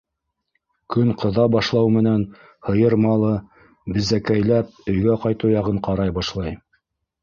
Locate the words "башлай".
6.23-6.61